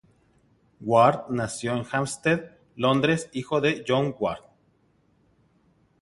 Ward 0.79 1.29
nació 1.29 1.75
en 1.75 1.85
Hampstead, 1.91 2.49
Londres, 2.75 3.29
hijo 3.33 3.61
de 3.61 3.85
John 3.87 4.15
Ward. 4.19 4.41